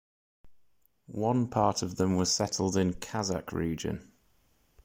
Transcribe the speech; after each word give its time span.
One 1.05 1.47
part 1.47 1.83
of 1.83 1.97
them 1.97 2.15
was 2.15 2.31
settled 2.31 2.75
in 2.75 2.95
Kazakh 2.95 3.51
region. 3.51 4.11